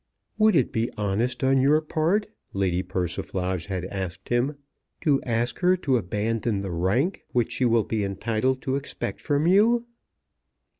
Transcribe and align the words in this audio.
"Would 0.39 0.55
it 0.55 0.71
be 0.71 0.89
honest 0.97 1.43
on 1.43 1.61
your 1.61 1.79
part," 1.79 2.27
Lady 2.53 2.81
Persiflage 2.81 3.67
had 3.67 3.85
asked 3.85 4.29
him, 4.29 4.55
"to 5.01 5.21
ask 5.21 5.59
her 5.59 5.77
to 5.77 5.95
abandon 5.97 6.61
the 6.63 6.71
rank 6.71 7.21
which 7.33 7.51
she 7.51 7.65
will 7.65 7.83
be 7.83 8.03
entitled 8.03 8.63
to 8.63 8.77
expect 8.77 9.21
from 9.21 9.45
you?" 9.45 9.85